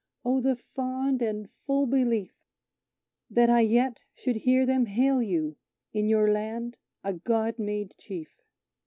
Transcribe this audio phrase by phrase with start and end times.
[0.25, 2.33] Oh, the fond and full belief
[3.29, 5.57] That I yet should hear them hail you
[5.93, 8.41] in your land a God made chief!